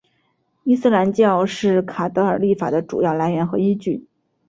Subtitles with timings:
[0.63, 4.07] 伊斯兰教法是卡塔尔立法的主要来源和依据。